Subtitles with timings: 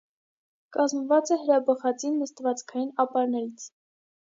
[0.77, 3.71] Կազմված է հրաբխածին նստվածքային ապարներից։